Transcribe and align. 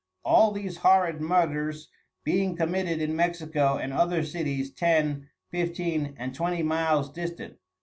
All 0.25 0.51
these 0.51 0.77
horrid 0.77 1.19
Muders 1.21 1.89
being 2.23 2.55
commited 2.55 3.03
in 3.03 3.15
Mexico 3.15 3.77
and 3.77 3.93
other 3.93 4.23
Cities 4.25 4.71
ten, 4.71 5.29
fifteen 5.51 6.15
and 6.17 6.33
twenty 6.33 6.63
miles 6.63 7.11
distant. 7.11 7.59